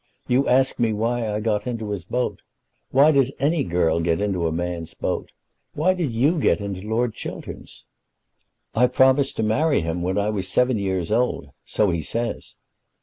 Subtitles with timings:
[0.27, 2.41] You ask me why I got into his boat.
[2.89, 5.31] Why does any girl get into a man's boat?
[5.75, 7.83] Why did you get into Lord Chiltern's?"
[8.73, 12.55] "I promised to marry him when I was seven years old; so he says."